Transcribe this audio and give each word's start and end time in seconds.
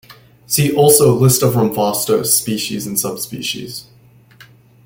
See 0.47 0.75
also 0.75 1.13
List 1.13 1.43
of 1.43 1.53
Ramphastos 1.53 2.25
species 2.25 2.87
and 2.87 2.99
subspecies. 2.99 3.85